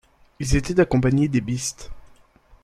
Ils 0.39 0.55
étaient 0.55 0.79
accompagnés 0.79 1.27
des 1.27 1.41
Beast. 1.41 1.91